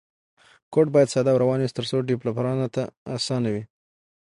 [0.73, 2.83] کوډ باید ساده او روان وي ترڅو ډیولپرانو ته
[3.15, 3.63] اسانه وي.